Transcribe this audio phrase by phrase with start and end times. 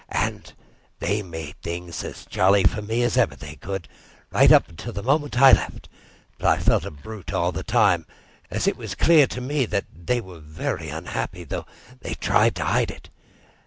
[0.09, 0.51] And
[0.97, 3.87] they made things as jolly for me as ever they could,
[4.31, 5.89] right up to the moment I left.
[6.39, 8.07] But I felt a brute all the time,
[8.49, 11.67] as it was clear to me they were very unhappy, though
[11.99, 13.11] they tried to hide it.